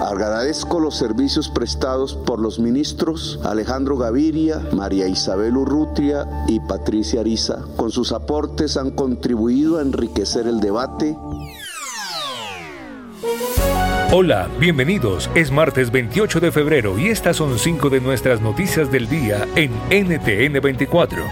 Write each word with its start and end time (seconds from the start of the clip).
Agradezco 0.00 0.80
los 0.80 0.96
servicios 0.96 1.50
prestados 1.50 2.14
por 2.14 2.40
los 2.40 2.58
ministros 2.58 3.38
Alejandro 3.44 3.98
Gaviria, 3.98 4.60
María 4.72 5.06
Isabel 5.06 5.56
Urrutia 5.58 6.26
y 6.48 6.58
Patricia 6.60 7.20
Ariza. 7.20 7.58
Con 7.76 7.90
sus 7.90 8.12
aportes 8.12 8.78
han 8.78 8.92
contribuido 8.92 9.78
a 9.78 9.82
enriquecer 9.82 10.46
el 10.46 10.60
debate. 10.60 11.16
Hola, 14.12 14.48
bienvenidos. 14.58 15.30
Es 15.34 15.52
martes 15.52 15.92
28 15.92 16.40
de 16.40 16.50
febrero 16.50 16.98
y 16.98 17.08
estas 17.08 17.36
son 17.36 17.58
cinco 17.58 17.90
de 17.90 18.00
nuestras 18.00 18.40
noticias 18.40 18.90
del 18.90 19.08
día 19.08 19.46
en 19.54 19.70
NTN 19.90 20.60
24. 20.60 21.22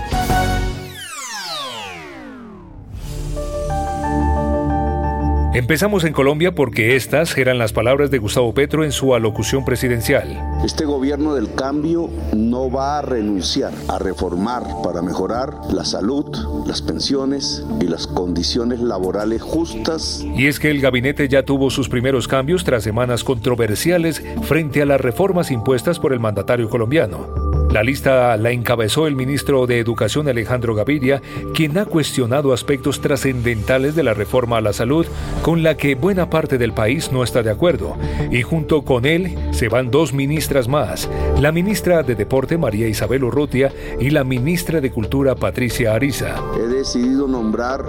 Empezamos 5.59 6.04
en 6.04 6.12
Colombia 6.12 6.54
porque 6.54 6.95
estas 6.95 7.36
eran 7.36 7.59
las 7.59 7.72
palabras 7.72 8.12
de 8.12 8.18
Gustavo 8.18 8.54
Petro 8.54 8.84
en 8.84 8.92
su 8.92 9.12
alocución 9.12 9.64
presidencial. 9.64 10.41
Este 10.64 10.84
gobierno 10.84 11.34
del 11.34 11.52
cambio 11.52 12.10
no 12.33 12.70
va 12.70 13.00
a 13.00 13.02
renunciar 13.02 13.73
a 13.88 13.98
reformar 13.98 14.62
para 14.84 15.02
mejorar 15.02 15.52
la 15.73 15.84
salud, 15.84 16.27
las 16.64 16.80
pensiones 16.80 17.64
y 17.80 17.88
las 17.88 18.06
condiciones 18.06 18.78
laborales 18.78 19.42
justas. 19.42 20.24
Y 20.36 20.47
es 20.47 20.60
que 20.60 20.70
el 20.70 20.80
gabinete 20.80 21.28
ya 21.28 21.42
tuvo 21.42 21.70
sus 21.70 21.88
primeros 21.88 22.28
cambios 22.28 22.62
tras 22.62 22.84
semanas 22.84 23.25
controversiales 23.25 24.22
frente 24.42 24.80
a 24.83 24.86
las 24.86 25.00
reformas 25.00 25.50
impuestas 25.50 25.98
por 25.98 26.12
el 26.12 26.20
mandatario 26.20 26.70
colombiano. 26.70 27.38
La 27.70 27.82
lista 27.82 28.34
la 28.38 28.50
encabezó 28.50 29.06
el 29.06 29.14
ministro 29.14 29.66
de 29.66 29.78
Educación 29.78 30.27
Alejandro 30.27 30.74
Gaviria, 30.74 31.20
quien 31.54 31.77
ha 31.77 31.84
cuestionado 31.84 32.54
aspectos 32.54 33.02
trascendentales 33.02 33.94
de 33.94 34.02
la 34.02 34.14
reforma 34.14 34.56
a 34.56 34.62
la 34.62 34.72
salud 34.72 35.04
con 35.42 35.62
la 35.62 35.77
que 35.77 35.94
buena 35.94 36.30
parte 36.30 36.56
del 36.56 36.72
país 36.72 37.12
no 37.12 37.22
está 37.22 37.42
de 37.42 37.50
acuerdo. 37.50 37.94
Y 38.30 38.41
junto 38.41 38.82
con 38.82 39.04
él 39.04 39.36
se 39.52 39.68
van 39.68 39.91
dos 39.91 40.14
ministras 40.14 40.66
más, 40.66 41.10
la 41.38 41.52
ministra 41.52 42.02
de 42.02 42.14
Deporte 42.14 42.56
María 42.56 42.88
Isabel 42.88 43.25
Urrutia 43.25 43.70
y 44.00 44.08
la 44.10 44.25
ministra 44.25 44.80
de 44.80 44.91
Cultura 44.91 45.34
Patricia 45.34 45.92
Ariza. 45.92 46.36
He 46.56 46.69
decidido 46.69 47.28
nombrar 47.28 47.84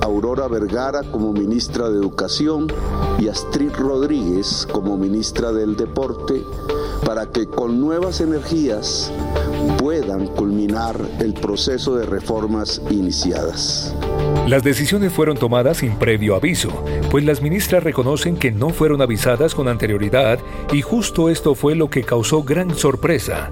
Aurora 0.00 0.46
Vergara 0.46 1.02
como 1.10 1.32
ministra 1.32 1.90
de 1.90 1.96
Educación 1.96 2.68
y 3.18 3.26
Astrid 3.26 3.72
Rodríguez 3.76 4.68
como 4.70 4.96
ministra 4.96 5.52
del 5.52 5.74
Deporte 5.74 6.44
para 7.04 7.26
que 7.26 7.46
con 7.46 7.80
nuevas 7.80 8.20
energías 8.20 9.12
puedan 9.78 10.26
culminar 10.26 10.96
el 11.20 11.34
proceso 11.34 11.96
de 11.96 12.06
reformas 12.06 12.80
iniciadas. 12.90 13.94
Las 14.46 14.62
decisiones 14.62 15.12
fueron 15.12 15.36
tomadas 15.36 15.78
sin 15.78 15.96
previo 15.96 16.36
aviso, 16.36 16.84
pues 17.10 17.24
las 17.24 17.42
ministras 17.42 17.82
reconocen 17.82 18.36
que 18.36 18.50
no 18.50 18.70
fueron 18.70 19.02
avisadas 19.02 19.54
con 19.54 19.68
anterioridad 19.68 20.38
y 20.72 20.82
justo 20.82 21.28
esto 21.28 21.54
fue 21.54 21.74
lo 21.74 21.88
que 21.88 22.02
causó 22.02 22.42
gran 22.42 22.74
sorpresa. 22.74 23.50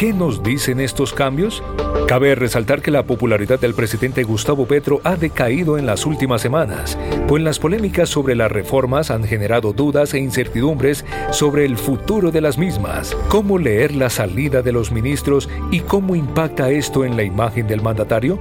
¿Qué 0.00 0.14
nos 0.14 0.42
dicen 0.42 0.80
estos 0.80 1.12
cambios? 1.12 1.62
Cabe 2.08 2.34
resaltar 2.34 2.80
que 2.80 2.90
la 2.90 3.02
popularidad 3.02 3.60
del 3.60 3.74
presidente 3.74 4.22
Gustavo 4.22 4.64
Petro 4.64 5.02
ha 5.04 5.14
decaído 5.16 5.76
en 5.76 5.84
las 5.84 6.06
últimas 6.06 6.40
semanas, 6.40 6.96
pues 7.28 7.42
las 7.42 7.58
polémicas 7.58 8.08
sobre 8.08 8.34
las 8.34 8.50
reformas 8.50 9.10
han 9.10 9.24
generado 9.24 9.74
dudas 9.74 10.14
e 10.14 10.18
incertidumbres 10.18 11.04
sobre 11.32 11.66
el 11.66 11.76
futuro 11.76 12.30
de 12.30 12.40
las 12.40 12.56
mismas. 12.56 13.14
¿Cómo 13.28 13.58
leer 13.58 13.94
la 13.94 14.08
salida 14.08 14.62
de 14.62 14.72
los 14.72 14.90
ministros 14.90 15.50
y 15.70 15.80
cómo 15.80 16.16
impacta 16.16 16.70
esto 16.70 17.04
en 17.04 17.14
la 17.14 17.22
imagen 17.22 17.66
del 17.66 17.82
mandatario? 17.82 18.38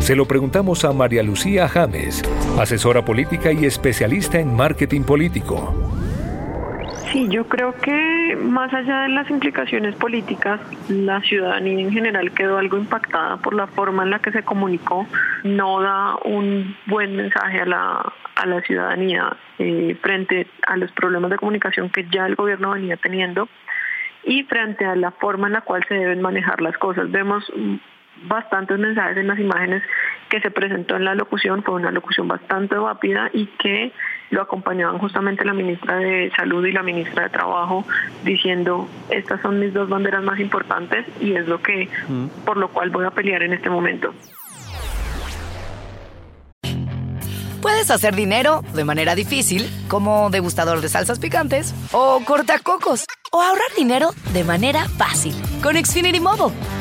Se 0.00 0.16
lo 0.16 0.26
preguntamos 0.26 0.82
a 0.86 0.94
María 0.94 1.22
Lucía 1.22 1.68
James, 1.68 2.22
asesora 2.58 3.04
política 3.04 3.52
y 3.52 3.66
especialista 3.66 4.40
en 4.40 4.56
marketing 4.56 5.02
político. 5.02 5.91
Sí, 7.12 7.28
yo 7.28 7.46
creo 7.46 7.74
que 7.74 8.38
más 8.40 8.72
allá 8.72 9.02
de 9.02 9.10
las 9.10 9.28
implicaciones 9.28 9.94
políticas, 9.96 10.60
la 10.88 11.20
ciudadanía 11.20 11.78
en 11.78 11.92
general 11.92 12.32
quedó 12.32 12.56
algo 12.56 12.78
impactada 12.78 13.36
por 13.36 13.52
la 13.52 13.66
forma 13.66 14.04
en 14.04 14.10
la 14.10 14.20
que 14.20 14.32
se 14.32 14.42
comunicó. 14.42 15.06
No 15.44 15.82
da 15.82 16.16
un 16.24 16.74
buen 16.86 17.14
mensaje 17.14 17.60
a 17.60 17.66
la, 17.66 18.12
a 18.34 18.46
la 18.46 18.62
ciudadanía 18.62 19.36
eh, 19.58 19.94
frente 20.00 20.46
a 20.66 20.78
los 20.78 20.90
problemas 20.92 21.30
de 21.30 21.36
comunicación 21.36 21.90
que 21.90 22.06
ya 22.10 22.24
el 22.24 22.34
gobierno 22.34 22.70
venía 22.70 22.96
teniendo 22.96 23.46
y 24.24 24.44
frente 24.44 24.86
a 24.86 24.96
la 24.96 25.10
forma 25.10 25.48
en 25.48 25.52
la 25.52 25.60
cual 25.60 25.84
se 25.88 25.94
deben 25.94 26.22
manejar 26.22 26.62
las 26.62 26.78
cosas. 26.78 27.10
Vemos 27.10 27.44
bastantes 28.24 28.78
mensajes 28.78 29.16
en 29.16 29.28
las 29.28 29.38
imágenes 29.38 29.82
que 30.28 30.40
se 30.40 30.50
presentó 30.50 30.96
en 30.96 31.04
la 31.04 31.14
locución, 31.14 31.62
fue 31.62 31.74
una 31.74 31.90
locución 31.90 32.26
bastante 32.28 32.74
rápida 32.74 33.30
y 33.32 33.46
que 33.58 33.92
lo 34.30 34.40
acompañaban 34.40 34.98
justamente 34.98 35.44
la 35.44 35.52
ministra 35.52 35.96
de 35.96 36.32
Salud 36.36 36.64
y 36.64 36.72
la 36.72 36.82
ministra 36.82 37.24
de 37.24 37.28
Trabajo 37.28 37.84
diciendo 38.24 38.88
estas 39.10 39.42
son 39.42 39.60
mis 39.60 39.74
dos 39.74 39.90
banderas 39.90 40.22
más 40.22 40.40
importantes 40.40 41.04
y 41.20 41.34
es 41.34 41.46
lo 41.46 41.62
que 41.62 41.88
mm. 42.08 42.44
por 42.46 42.56
lo 42.56 42.68
cual 42.68 42.88
voy 42.90 43.04
a 43.04 43.10
pelear 43.10 43.42
en 43.42 43.52
este 43.52 43.68
momento. 43.68 44.14
Puedes 47.62 47.92
hacer 47.92 48.16
dinero 48.16 48.62
de 48.74 48.84
manera 48.84 49.14
difícil, 49.14 49.70
como 49.86 50.30
degustador 50.30 50.80
de 50.80 50.88
salsas 50.88 51.20
picantes, 51.20 51.72
o 51.92 52.20
cortacocos, 52.24 53.04
o 53.30 53.40
ahorrar 53.40 53.68
dinero 53.76 54.10
de 54.32 54.42
manera 54.42 54.88
fácil 54.88 55.32
con 55.62 55.76
Xfinity 55.76 56.18
Mobile. 56.18 56.52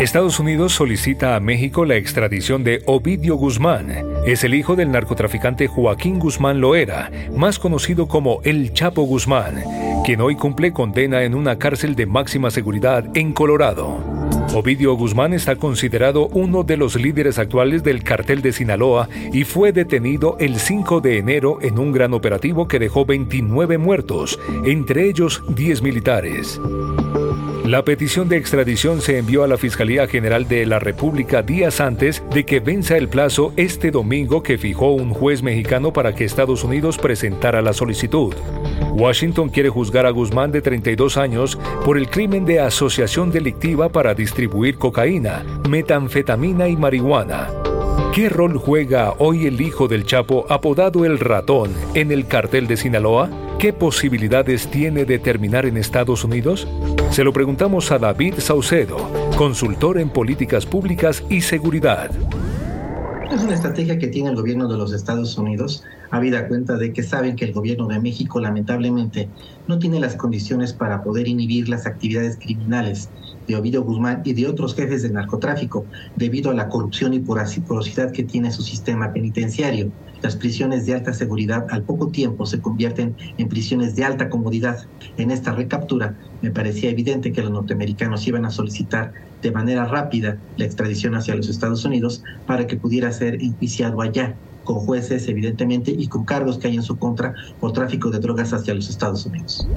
Estados 0.00 0.40
Unidos 0.40 0.72
solicita 0.72 1.36
a 1.36 1.40
México 1.40 1.84
la 1.84 1.94
extradición 1.94 2.64
de 2.64 2.82
Ovidio 2.84 3.36
Guzmán. 3.36 3.92
Es 4.26 4.42
el 4.42 4.54
hijo 4.54 4.74
del 4.74 4.90
narcotraficante 4.90 5.68
Joaquín 5.68 6.18
Guzmán 6.18 6.60
Loera, 6.60 7.12
más 7.34 7.60
conocido 7.60 8.08
como 8.08 8.40
El 8.42 8.72
Chapo 8.72 9.02
Guzmán, 9.02 9.62
quien 10.04 10.20
hoy 10.20 10.34
cumple 10.34 10.72
condena 10.72 11.22
en 11.22 11.34
una 11.34 11.58
cárcel 11.58 11.94
de 11.94 12.06
máxima 12.06 12.50
seguridad 12.50 13.04
en 13.14 13.32
Colorado. 13.32 13.98
Ovidio 14.52 14.94
Guzmán 14.94 15.32
está 15.32 15.56
considerado 15.56 16.26
uno 16.28 16.64
de 16.64 16.76
los 16.76 16.96
líderes 16.96 17.38
actuales 17.38 17.84
del 17.84 18.02
cartel 18.02 18.42
de 18.42 18.52
Sinaloa 18.52 19.08
y 19.32 19.44
fue 19.44 19.72
detenido 19.72 20.36
el 20.40 20.58
5 20.58 21.00
de 21.00 21.18
enero 21.18 21.58
en 21.62 21.78
un 21.78 21.92
gran 21.92 22.14
operativo 22.14 22.66
que 22.66 22.80
dejó 22.80 23.04
29 23.04 23.78
muertos, 23.78 24.40
entre 24.64 25.08
ellos 25.08 25.42
10 25.54 25.82
militares. 25.82 26.60
La 27.74 27.84
petición 27.84 28.28
de 28.28 28.36
extradición 28.36 29.00
se 29.00 29.18
envió 29.18 29.42
a 29.42 29.48
la 29.48 29.58
Fiscalía 29.58 30.06
General 30.06 30.46
de 30.46 30.64
la 30.64 30.78
República 30.78 31.42
días 31.42 31.80
antes 31.80 32.22
de 32.32 32.46
que 32.46 32.60
venza 32.60 32.96
el 32.96 33.08
plazo 33.08 33.52
este 33.56 33.90
domingo 33.90 34.44
que 34.44 34.58
fijó 34.58 34.92
un 34.92 35.12
juez 35.12 35.42
mexicano 35.42 35.92
para 35.92 36.14
que 36.14 36.24
Estados 36.24 36.62
Unidos 36.62 36.98
presentara 36.98 37.62
la 37.62 37.72
solicitud. 37.72 38.32
Washington 38.92 39.48
quiere 39.48 39.70
juzgar 39.70 40.06
a 40.06 40.10
Guzmán 40.10 40.52
de 40.52 40.62
32 40.62 41.16
años 41.16 41.58
por 41.84 41.98
el 41.98 42.08
crimen 42.08 42.44
de 42.44 42.60
asociación 42.60 43.32
delictiva 43.32 43.88
para 43.88 44.14
distribuir 44.14 44.78
cocaína, 44.78 45.44
metanfetamina 45.68 46.68
y 46.68 46.76
marihuana. 46.76 47.50
¿Qué 48.14 48.28
rol 48.28 48.56
juega 48.56 49.14
hoy 49.18 49.48
el 49.48 49.60
hijo 49.60 49.88
del 49.88 50.04
Chapo 50.04 50.46
apodado 50.48 51.04
el 51.04 51.18
ratón 51.18 51.72
en 51.94 52.12
el 52.12 52.28
cartel 52.28 52.68
de 52.68 52.76
Sinaloa? 52.76 53.28
¿Qué 53.58 53.72
posibilidades 53.72 54.68
tiene 54.68 55.04
de 55.04 55.18
terminar 55.18 55.64
en 55.64 55.76
Estados 55.76 56.24
Unidos? 56.24 56.68
Se 57.10 57.24
lo 57.24 57.32
preguntamos 57.32 57.90
a 57.92 57.98
David 57.98 58.34
Saucedo, 58.38 58.96
consultor 59.38 59.98
en 59.98 60.10
políticas 60.10 60.66
públicas 60.66 61.24
y 61.30 61.40
seguridad. 61.40 62.10
Es 63.30 63.42
una 63.42 63.54
estrategia 63.54 63.98
que 63.98 64.08
tiene 64.08 64.30
el 64.30 64.36
gobierno 64.36 64.68
de 64.68 64.76
los 64.76 64.92
Estados 64.92 65.38
Unidos, 65.38 65.82
habida 66.10 66.46
cuenta 66.46 66.76
de 66.76 66.92
que 66.92 67.02
saben 67.02 67.36
que 67.36 67.46
el 67.46 67.52
gobierno 67.52 67.88
de 67.88 67.98
México 67.98 68.38
lamentablemente 68.38 69.28
no 69.66 69.78
tiene 69.78 69.98
las 69.98 70.14
condiciones 70.14 70.72
para 70.72 71.02
poder 71.02 71.26
inhibir 71.26 71.68
las 71.68 71.86
actividades 71.86 72.36
criminales 72.36 73.08
de 73.46 73.56
Ovidio 73.56 73.82
Guzmán 73.82 74.22
y 74.24 74.32
de 74.32 74.46
otros 74.46 74.74
jefes 74.74 75.02
del 75.02 75.14
narcotráfico, 75.14 75.86
debido 76.16 76.50
a 76.50 76.54
la 76.54 76.68
corrupción 76.68 77.14
y 77.14 77.20
porosidad 77.20 78.12
que 78.12 78.24
tiene 78.24 78.50
su 78.50 78.62
sistema 78.62 79.12
penitenciario. 79.12 79.90
Las 80.22 80.36
prisiones 80.36 80.86
de 80.86 80.94
alta 80.94 81.12
seguridad 81.12 81.66
al 81.70 81.82
poco 81.82 82.08
tiempo 82.08 82.46
se 82.46 82.60
convierten 82.60 83.14
en 83.36 83.48
prisiones 83.48 83.94
de 83.94 84.04
alta 84.04 84.30
comodidad. 84.30 84.86
En 85.18 85.30
esta 85.30 85.52
recaptura 85.52 86.16
me 86.40 86.50
parecía 86.50 86.90
evidente 86.90 87.32
que 87.32 87.42
los 87.42 87.50
norteamericanos 87.50 88.26
iban 88.26 88.46
a 88.46 88.50
solicitar 88.50 89.12
de 89.42 89.52
manera 89.52 89.84
rápida 89.84 90.38
la 90.56 90.64
extradición 90.64 91.14
hacia 91.14 91.34
los 91.34 91.50
Estados 91.50 91.84
Unidos 91.84 92.24
para 92.46 92.66
que 92.66 92.76
pudiera 92.76 93.12
ser 93.12 93.34
enjuiciado 93.42 94.00
allá 94.00 94.34
con 94.64 94.76
jueces 94.76 95.28
evidentemente 95.28 95.90
y 95.90 96.08
con 96.08 96.24
cargos 96.24 96.58
que 96.58 96.68
hay 96.68 96.76
en 96.76 96.82
su 96.82 96.96
contra 96.96 97.34
por 97.60 97.72
tráfico 97.72 98.10
de 98.10 98.18
drogas 98.18 98.54
hacia 98.54 98.74
los 98.74 98.88
Estados 98.88 99.26
Unidos. 99.26 99.68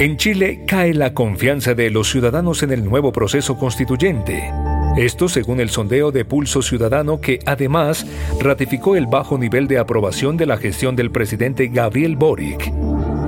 En 0.00 0.16
Chile 0.16 0.62
cae 0.64 0.94
la 0.94 1.12
confianza 1.12 1.74
de 1.74 1.90
los 1.90 2.08
ciudadanos 2.08 2.62
en 2.62 2.70
el 2.70 2.84
nuevo 2.84 3.10
proceso 3.10 3.58
constituyente. 3.58 4.48
Esto 4.96 5.28
según 5.28 5.58
el 5.58 5.70
sondeo 5.70 6.12
de 6.12 6.24
Pulso 6.24 6.62
Ciudadano 6.62 7.20
que 7.20 7.40
además 7.46 8.06
ratificó 8.40 8.94
el 8.94 9.08
bajo 9.08 9.38
nivel 9.38 9.66
de 9.66 9.78
aprobación 9.78 10.36
de 10.36 10.46
la 10.46 10.56
gestión 10.56 10.94
del 10.94 11.10
presidente 11.10 11.66
Gabriel 11.66 12.14
Boric. 12.14 12.72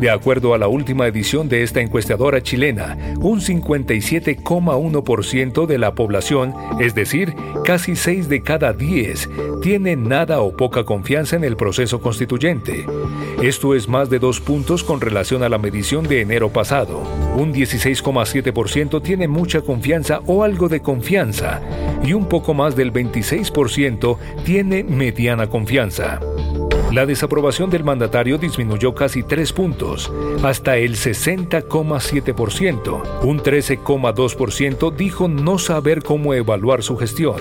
De 0.01 0.09
acuerdo 0.09 0.55
a 0.55 0.59
la 0.59 0.67
última 0.67 1.07
edición 1.07 1.51
de 1.51 1.63
esta 1.63 1.83
encuestadora 1.83 2.43
chilena, 2.43 2.97
un 3.21 3.43
57,1% 3.43 5.67
de 5.67 5.77
la 5.77 5.95
población, 5.95 6.55
es 6.81 6.95
decir, 6.95 7.35
casi 7.67 7.97
6 7.97 8.31
de 8.31 8.43
cada 8.43 8.73
10, 8.73 9.29
tiene 9.61 9.97
nada 9.97 10.41
o 10.41 10.57
poca 10.57 10.85
confianza 10.85 11.37
en 11.37 11.45
el 11.45 11.57
proceso 11.57 12.01
constituyente. 12.01 12.87
Esto 13.43 13.75
es 13.75 13.89
más 13.89 14.09
de 14.09 14.19
dos 14.19 14.41
puntos 14.41 14.85
con 14.85 15.03
relación 15.03 15.43
a 15.43 15.51
la 15.51 15.59
medición 15.59 16.09
de 16.09 16.23
enero 16.23 16.49
pasado. 16.49 17.03
Un 17.37 17.53
16,7% 17.53 19.03
tiene 19.03 19.29
mucha 19.29 19.61
confianza 19.61 20.23
o 20.27 20.45
algo 20.45 20.71
de 20.71 20.81
confianza 20.81 21.61
y 22.03 22.15
un 22.15 22.27
poco 22.27 22.55
más 22.55 22.75
del 22.75 22.91
26% 22.91 24.17
tiene 24.45 24.83
mediana 24.83 25.49
confianza. 25.49 26.21
La 26.93 27.07
desaprobación 27.07 27.71
del 27.71 27.85
mandatario 27.85 28.37
disminuyó 28.37 28.97
casi 28.97 29.23
tres 29.23 29.53
puntos, 29.53 30.13
hasta 30.43 30.77
el 30.77 30.97
60,7%. 30.97 33.23
Un 33.23 33.39
13,2% 33.39 34.97
dijo 34.97 35.29
no 35.29 35.59
saber 35.59 36.03
cómo 36.03 36.35
evaluar 36.35 36.83
su 36.83 36.97
gestión. 36.97 37.37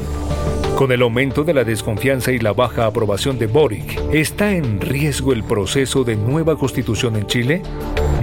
Con 0.75 0.91
el 0.91 1.01
aumento 1.01 1.43
de 1.43 1.55
la 1.55 1.63
desconfianza 1.63 2.31
y 2.31 2.37
la 2.37 2.53
baja 2.53 2.85
aprobación 2.85 3.39
de 3.39 3.47
Boric, 3.47 3.99
¿está 4.13 4.51
en 4.51 4.81
riesgo 4.81 5.33
el 5.33 5.43
proceso 5.43 6.03
de 6.03 6.15
nueva 6.15 6.55
constitución 6.55 7.15
en 7.15 7.25
Chile? 7.25 7.63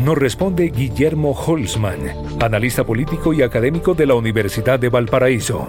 Nos 0.05 0.17
responde 0.17 0.69
Guillermo 0.69 1.33
Holzman, 1.33 2.03
analista 2.41 2.85
político 2.85 3.33
y 3.33 3.43
académico 3.43 3.95
de 3.95 4.07
la 4.07 4.15
Universidad 4.15 4.79
de 4.79 4.91
Valparaíso. 4.91 5.67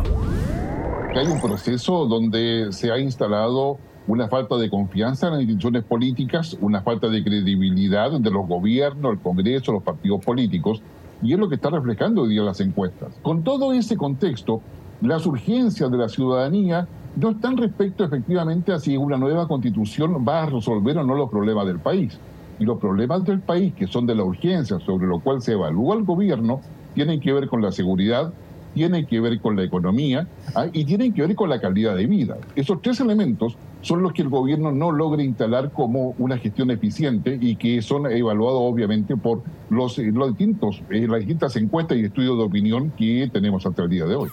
Hay 1.16 1.26
un 1.26 1.42
proceso 1.42 2.06
donde 2.06 2.68
se 2.72 2.92
ha 2.92 3.00
instalado 3.00 3.80
una 4.08 4.30
falta 4.30 4.56
de 4.56 4.70
confianza 4.70 5.28
en 5.28 5.34
las 5.34 5.42
instituciones 5.42 5.84
políticas, 5.84 6.58
una 6.62 6.82
falta 6.82 7.10
de 7.10 7.24
credibilidad 7.24 8.12
de 8.12 8.32
los 8.32 8.48
gobiernos, 8.48 9.12
el 9.14 9.20
Congreso, 9.20 9.74
los 9.74 9.84
partidos 9.84 10.24
políticos, 10.24 10.82
y 11.22 11.34
es 11.34 11.40
lo 11.40 11.50
que 11.50 11.56
está 11.56 11.70
reflejando 11.70 12.22
hoy 12.22 12.30
día 12.30 12.42
las 12.42 12.62
encuestas. 12.62 13.14
Con 13.22 13.44
todo 13.44 13.74
ese 13.74 13.98
contexto, 13.98 14.62
las 15.02 15.26
urgencias 15.26 15.92
de 15.92 15.98
la 15.98 16.10
ciudadanía 16.10 16.88
no 17.16 17.32
están 17.32 17.58
respecto 17.58 18.04
efectivamente 18.04 18.72
a 18.72 18.80
si 18.80 18.96
una 18.96 19.18
nueva 19.18 19.48
constitución 19.48 20.26
va 20.28 20.44
a 20.44 20.46
resolver 20.46 20.98
o 21.00 21.04
no 21.04 21.16
los 21.16 21.30
problemas 21.30 21.66
del 21.66 21.80
país. 21.80 22.18
Y 22.60 22.66
los 22.66 22.80
problemas 22.80 23.24
del 23.24 23.40
país, 23.40 23.74
que 23.74 23.88
son 23.88 24.06
de 24.06 24.16
la 24.16 24.24
urgencia 24.24 24.80
sobre 24.80 25.08
lo 25.08 25.20
cual 25.20 25.42
se 25.42 25.54
evalúa 25.54 25.96
el 25.96 26.04
gobierno, 26.04 26.62
tienen 26.96 27.20
que 27.20 27.34
ver 27.34 27.48
con 27.48 27.62
la 27.62 27.72
seguridad, 27.72 28.34
tienen 28.74 29.06
que 29.06 29.20
ver 29.20 29.40
con 29.40 29.56
la 29.56 29.64
economía 29.64 30.28
¿ah? 30.56 30.68
y 30.72 30.86
tienen 30.86 31.14
que 31.14 31.22
ver 31.26 31.36
con 31.36 31.50
la 31.50 31.60
calidad 31.60 31.96
de 31.96 32.06
vida. 32.06 32.38
Esos 32.56 32.82
tres 32.82 33.00
elementos 33.00 33.58
son 33.82 34.02
los 34.02 34.14
que 34.14 34.22
el 34.22 34.30
gobierno 34.30 34.72
no 34.72 34.92
logra 34.92 35.24
instalar 35.24 35.72
como 35.72 36.16
una 36.18 36.38
gestión 36.38 36.72
eficiente 36.72 37.38
y 37.40 37.56
que 37.56 37.82
son 37.82 38.12
evaluados 38.12 38.60
obviamente 38.62 39.16
por 39.16 39.44
los, 39.70 39.98
eh, 40.00 40.12
distintos, 40.12 40.82
eh, 40.90 41.08
las 41.08 41.20
distintas 41.20 41.56
encuestas 41.56 41.98
y 41.98 42.06
estudios 42.06 42.38
de 42.38 42.44
opinión 42.44 42.92
que 42.98 43.30
tenemos 43.32 43.66
hasta 43.66 43.84
el 43.84 43.90
día 43.90 44.06
de 44.06 44.16
hoy. 44.16 44.30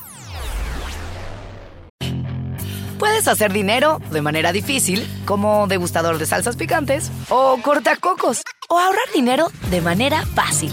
Puedes 2.99 3.29
hacer 3.29 3.53
dinero 3.53 4.01
de 4.13 4.23
manera 4.23 4.53
difícil, 4.53 5.03
como 5.27 5.67
degustador 5.67 6.19
de 6.19 6.27
salsas 6.27 6.57
picantes, 6.57 7.11
o 7.29 7.59
cortacocos, 7.63 8.43
o 8.69 8.79
ahorrar 8.79 9.05
dinero 9.15 9.49
de 9.71 9.81
manera 9.81 10.25
fácil 10.25 10.73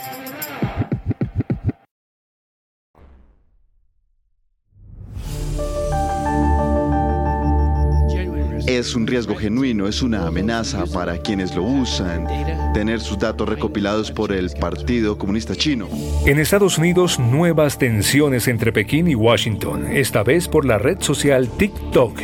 Es 8.81 8.95
un 8.95 9.05
riesgo 9.05 9.35
genuino, 9.35 9.87
es 9.87 10.01
una 10.01 10.25
amenaza 10.25 10.85
para 10.87 11.19
quienes 11.19 11.55
lo 11.55 11.61
usan, 11.61 12.25
tener 12.73 12.99
sus 12.99 13.19
datos 13.19 13.47
recopilados 13.47 14.11
por 14.11 14.31
el 14.31 14.49
Partido 14.59 15.19
Comunista 15.19 15.55
Chino. 15.55 15.87
En 16.25 16.39
Estados 16.39 16.79
Unidos, 16.79 17.19
nuevas 17.19 17.77
tensiones 17.77 18.47
entre 18.47 18.73
Pekín 18.73 19.07
y 19.07 19.13
Washington, 19.13 19.85
esta 19.85 20.23
vez 20.23 20.47
por 20.47 20.65
la 20.65 20.79
red 20.79 20.99
social 20.99 21.47
TikTok. 21.47 22.19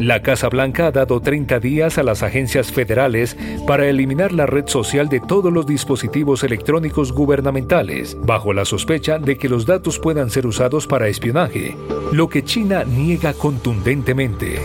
La 0.00 0.20
Casa 0.20 0.48
Blanca 0.48 0.88
ha 0.88 0.90
dado 0.90 1.20
30 1.20 1.60
días 1.60 1.96
a 1.96 2.02
las 2.02 2.22
agencias 2.22 2.72
federales 2.72 3.36
para 3.66 3.86
eliminar 3.86 4.32
la 4.32 4.46
red 4.46 4.66
social 4.66 5.08
de 5.08 5.20
todos 5.20 5.52
los 5.52 5.64
dispositivos 5.64 6.42
electrónicos 6.42 7.12
gubernamentales, 7.12 8.16
bajo 8.20 8.52
la 8.52 8.64
sospecha 8.64 9.18
de 9.18 9.38
que 9.38 9.48
los 9.48 9.64
datos 9.64 9.98
puedan 9.98 10.28
ser 10.28 10.46
usados 10.46 10.86
para 10.86 11.08
espionaje, 11.08 11.76
lo 12.12 12.28
que 12.28 12.44
China 12.44 12.84
niega 12.84 13.32
contundentemente. 13.32 14.60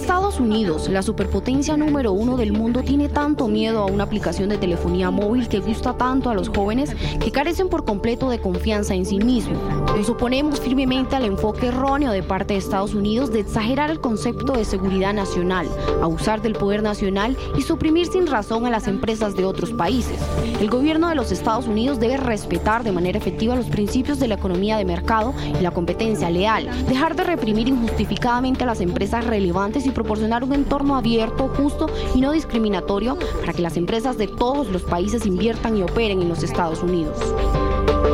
Estados 0.00 0.40
Unidos, 0.40 0.88
la 0.88 1.02
superpotencia 1.02 1.76
número 1.76 2.12
uno 2.12 2.38
del 2.38 2.52
mundo, 2.52 2.82
tiene 2.82 3.10
tanto 3.10 3.48
miedo 3.48 3.80
a 3.80 3.86
una 3.86 4.04
aplicación 4.04 4.48
de 4.48 4.56
telefonía 4.56 5.10
móvil 5.10 5.46
que 5.46 5.60
gusta 5.60 5.92
tanto 5.92 6.30
a 6.30 6.34
los 6.34 6.48
jóvenes 6.48 6.96
que 7.22 7.30
carecen 7.30 7.68
por 7.68 7.84
completo 7.84 8.30
de 8.30 8.40
confianza 8.40 8.94
en 8.94 9.04
sí 9.04 9.18
mismo. 9.18 9.60
Nos 9.94 10.08
oponemos 10.08 10.58
firmemente 10.58 11.16
al 11.16 11.26
enfoque 11.26 11.66
erróneo 11.66 12.12
de 12.12 12.22
parte 12.22 12.54
de 12.54 12.60
Estados 12.60 12.94
Unidos 12.94 13.30
de 13.30 13.40
exagerar 13.40 13.90
el 13.90 14.00
concepto 14.00 14.54
de 14.54 14.64
seguridad 14.64 15.12
nacional, 15.12 15.68
abusar 16.02 16.40
del 16.40 16.54
poder 16.54 16.82
nacional 16.82 17.36
y 17.58 17.62
suprimir 17.62 18.06
sin 18.06 18.26
razón 18.26 18.64
a 18.64 18.70
las 18.70 18.88
empresas 18.88 19.36
de 19.36 19.44
otros 19.44 19.70
países. 19.72 20.18
El 20.60 20.70
gobierno 20.70 21.10
de 21.10 21.14
los 21.14 21.30
Estados 21.30 21.66
Unidos 21.66 22.00
debe 22.00 22.16
respetar 22.16 22.84
de 22.84 22.92
manera 22.92 23.18
efectiva 23.18 23.54
los 23.54 23.66
principios 23.66 24.18
de 24.18 24.28
la 24.28 24.36
economía 24.36 24.78
de 24.78 24.84
mercado 24.86 25.34
y 25.58 25.62
la 25.62 25.70
competencia 25.70 26.30
leal, 26.30 26.70
dejar 26.88 27.16
de 27.16 27.24
reprimir 27.24 27.68
injustificadamente 27.68 28.64
a 28.64 28.66
las 28.66 28.80
empresas 28.80 29.26
relevantes 29.26 29.86
y 29.86 29.89
proporcionar 29.92 30.44
un 30.44 30.52
entorno 30.52 30.96
abierto, 30.96 31.48
justo 31.56 31.86
y 32.14 32.20
no 32.20 32.32
discriminatorio 32.32 33.18
para 33.40 33.52
que 33.52 33.62
las 33.62 33.76
empresas 33.76 34.18
de 34.18 34.28
todos 34.28 34.68
los 34.68 34.82
países 34.82 35.26
inviertan 35.26 35.76
y 35.76 35.82
operen 35.82 36.22
en 36.22 36.28
los 36.28 36.42
Estados 36.42 36.82
Unidos. 36.82 37.16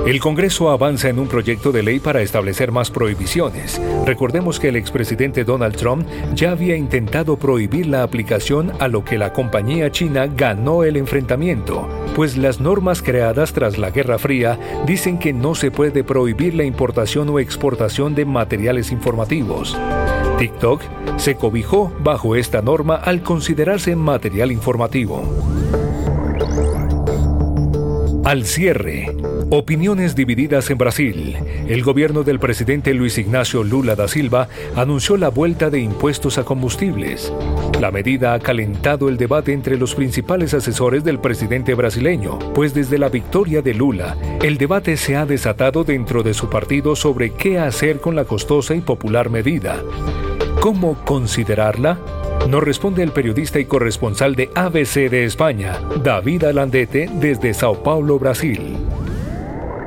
El 0.06 0.20
Congreso 0.20 0.70
avanza 0.70 1.08
en 1.08 1.18
un 1.18 1.26
proyecto 1.26 1.72
de 1.72 1.82
ley 1.82 1.98
para 1.98 2.22
establecer 2.22 2.70
más 2.70 2.92
prohibiciones. 2.92 3.80
Recordemos 4.04 4.60
que 4.60 4.68
el 4.68 4.76
expresidente 4.76 5.42
Donald 5.42 5.74
Trump 5.74 6.06
ya 6.32 6.52
había 6.52 6.76
intentado 6.76 7.36
prohibir 7.36 7.88
la 7.88 8.04
aplicación 8.04 8.72
a 8.78 8.86
lo 8.86 9.04
que 9.04 9.18
la 9.18 9.32
compañía 9.32 9.90
china 9.90 10.28
ganó 10.28 10.84
el 10.84 10.96
enfrentamiento, 10.96 11.88
pues 12.14 12.36
las 12.36 12.60
normas 12.60 13.02
creadas 13.02 13.52
tras 13.52 13.78
la 13.78 13.90
Guerra 13.90 14.20
Fría 14.20 14.58
dicen 14.86 15.18
que 15.18 15.32
no 15.32 15.56
se 15.56 15.72
puede 15.72 16.04
prohibir 16.04 16.54
la 16.54 16.62
importación 16.62 17.28
o 17.30 17.40
exportación 17.40 18.14
de 18.14 18.26
materiales 18.26 18.92
informativos. 18.92 19.76
TikTok 20.38 20.82
se 21.16 21.36
cobijó 21.36 21.92
bajo 22.00 22.36
esta 22.36 22.60
norma 22.60 22.96
al 22.96 23.22
considerarse 23.22 23.96
material 23.96 24.52
informativo. 24.52 25.22
Al 28.26 28.44
cierre, 28.44 29.14
opiniones 29.50 30.16
divididas 30.16 30.68
en 30.70 30.78
Brasil. 30.78 31.36
El 31.68 31.84
gobierno 31.84 32.24
del 32.24 32.40
presidente 32.40 32.92
Luis 32.92 33.18
Ignacio 33.18 33.62
Lula 33.62 33.94
da 33.94 34.08
Silva 34.08 34.48
anunció 34.74 35.16
la 35.16 35.28
vuelta 35.28 35.70
de 35.70 35.78
impuestos 35.78 36.36
a 36.36 36.42
combustibles. 36.42 37.32
La 37.80 37.92
medida 37.92 38.34
ha 38.34 38.40
calentado 38.40 39.08
el 39.08 39.16
debate 39.16 39.52
entre 39.52 39.78
los 39.78 39.94
principales 39.94 40.54
asesores 40.54 41.04
del 41.04 41.20
presidente 41.20 41.74
brasileño, 41.74 42.40
pues 42.52 42.74
desde 42.74 42.98
la 42.98 43.10
victoria 43.10 43.62
de 43.62 43.74
Lula, 43.74 44.16
el 44.42 44.58
debate 44.58 44.96
se 44.96 45.14
ha 45.14 45.24
desatado 45.24 45.84
dentro 45.84 46.24
de 46.24 46.34
su 46.34 46.50
partido 46.50 46.96
sobre 46.96 47.30
qué 47.30 47.60
hacer 47.60 48.00
con 48.00 48.16
la 48.16 48.24
costosa 48.24 48.74
y 48.74 48.80
popular 48.80 49.30
medida. 49.30 49.84
¿Cómo 50.66 50.96
considerarla? 51.04 51.96
Nos 52.50 52.60
responde 52.60 53.04
el 53.04 53.12
periodista 53.12 53.60
y 53.60 53.66
corresponsal 53.66 54.34
de 54.34 54.50
ABC 54.52 55.08
de 55.08 55.24
España, 55.24 55.78
David 56.02 56.42
Alandete, 56.42 57.08
desde 57.20 57.54
Sao 57.54 57.84
Paulo, 57.84 58.18
Brasil. 58.18 58.58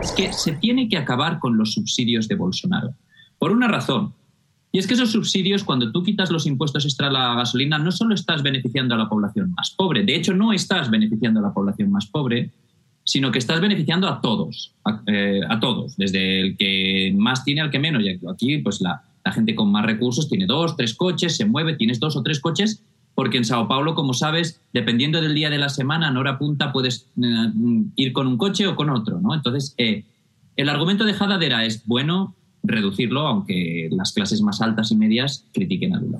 Es 0.01 0.13
que 0.13 0.31
se 0.31 0.53
tiene 0.53 0.87
que 0.87 0.95
acabar 0.95 1.39
con 1.39 1.57
los 1.57 1.73
subsidios 1.73 2.29
de 2.29 2.35
Bolsonaro. 2.35 2.93
Por 3.37 3.51
una 3.51 3.67
razón. 3.67 4.13
Y 4.71 4.79
es 4.79 4.87
que 4.87 4.93
esos 4.93 5.11
subsidios, 5.11 5.65
cuando 5.65 5.91
tú 5.91 6.01
quitas 6.01 6.31
los 6.31 6.47
impuestos 6.47 6.85
extra 6.85 7.07
a 7.07 7.11
la 7.11 7.35
gasolina, 7.35 7.77
no 7.77 7.91
solo 7.91 8.15
estás 8.15 8.41
beneficiando 8.41 8.95
a 8.95 8.99
la 8.99 9.09
población 9.09 9.51
más 9.57 9.71
pobre, 9.71 10.05
de 10.05 10.15
hecho 10.15 10.33
no 10.33 10.53
estás 10.53 10.89
beneficiando 10.89 11.41
a 11.41 11.43
la 11.43 11.53
población 11.53 11.91
más 11.91 12.05
pobre, 12.05 12.51
sino 13.03 13.33
que 13.33 13.39
estás 13.39 13.59
beneficiando 13.59 14.07
a 14.07 14.21
todos, 14.21 14.73
a, 14.85 15.01
eh, 15.07 15.41
todos, 15.59 15.97
desde 15.97 16.39
el 16.39 16.55
que 16.55 17.13
más 17.17 17.43
tiene 17.43 17.59
al 17.59 17.69
que 17.69 17.79
menos. 17.79 18.01
Y 18.01 18.17
aquí, 18.25 18.59
pues 18.59 18.79
la, 18.79 19.03
la 19.23 19.31
gente 19.31 19.55
con 19.55 19.71
más 19.71 19.85
recursos 19.85 20.29
tiene 20.29 20.45
dos, 20.45 20.75
tres 20.75 20.93
coches, 20.93 21.35
se 21.35 21.45
mueve, 21.45 21.75
tienes 21.75 21.99
dos 21.99 22.15
o 22.15 22.23
tres 22.23 22.39
coches, 22.39 22.83
porque 23.15 23.37
en 23.37 23.45
Sao 23.45 23.67
Paulo, 23.67 23.95
como 23.95 24.13
sabes, 24.13 24.61
dependiendo 24.73 25.21
del 25.21 25.35
día 25.35 25.49
de 25.49 25.57
la 25.57 25.69
semana, 25.69 26.07
en 26.07 26.17
hora 26.17 26.37
punta 26.37 26.71
puedes 26.71 27.07
eh, 27.21 27.51
ir 27.95 28.13
con 28.13 28.27
un 28.27 28.37
coche 28.37 28.67
o 28.67 28.75
con 28.75 28.89
otro, 28.89 29.19
¿no? 29.19 29.33
Entonces, 29.33 29.75
eh, 29.77 30.05
el 30.55 30.69
argumento 30.69 31.03
de 31.05 31.13
Hadadera 31.13 31.65
es 31.65 31.85
bueno 31.85 32.35
reducirlo, 32.63 33.27
aunque 33.27 33.89
las 33.91 34.13
clases 34.13 34.41
más 34.41 34.61
altas 34.61 34.91
y 34.91 34.95
medias 34.95 35.45
critiquen 35.53 35.95
a 35.95 35.99
Lula. 35.99 36.19